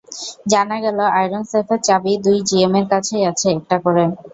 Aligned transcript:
জানা 0.51 0.77
গেল, 0.85 0.99
আয়রন 1.13 1.43
সেফের 1.51 1.79
চাবি 1.83 2.13
দুই 2.25 2.37
জিএমের 2.47 2.85
কাছেই 2.91 3.23
আছে, 3.31 3.47
একটা 3.57 3.75
করে। 3.85 4.03